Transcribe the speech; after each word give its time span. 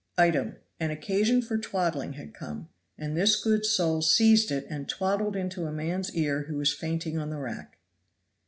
Item. 0.17 0.55
An 0.79 0.89
occasion 0.89 1.43
for 1.43 1.59
twaddling 1.59 2.13
had 2.13 2.33
come, 2.33 2.69
and 2.97 3.15
this 3.15 3.39
good 3.39 3.67
soul 3.67 4.01
seized 4.01 4.49
it 4.49 4.65
and 4.67 4.89
twaddled 4.89 5.35
into 5.35 5.67
a 5.67 5.71
man's 5.71 6.15
ear 6.15 6.45
who 6.47 6.55
was 6.57 6.73
fainting 6.73 7.19
on 7.19 7.29
the 7.29 7.37
rack. 7.37 7.77